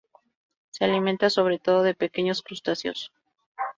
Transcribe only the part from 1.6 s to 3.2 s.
de pequeños crustáceos.